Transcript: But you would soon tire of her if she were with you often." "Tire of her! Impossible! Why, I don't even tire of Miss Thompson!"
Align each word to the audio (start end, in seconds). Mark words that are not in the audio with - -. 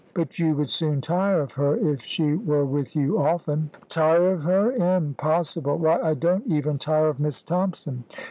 But 0.15 0.39
you 0.39 0.55
would 0.55 0.69
soon 0.69 0.99
tire 0.99 1.41
of 1.41 1.51
her 1.51 1.75
if 1.77 2.01
she 2.01 2.33
were 2.33 2.65
with 2.65 2.95
you 2.95 3.19
often." 3.19 3.69
"Tire 3.87 4.31
of 4.31 4.41
her! 4.41 4.71
Impossible! 4.71 5.77
Why, 5.77 6.01
I 6.01 6.15
don't 6.15 6.47
even 6.47 6.79
tire 6.79 7.09
of 7.09 7.19
Miss 7.19 7.43
Thompson!" 7.43 8.05